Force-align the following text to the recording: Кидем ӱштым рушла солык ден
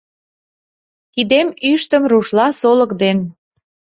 Кидем 1.13 1.47
ӱштым 1.71 2.03
рушла 2.11 2.47
солык 2.59 2.91
ден 3.01 3.17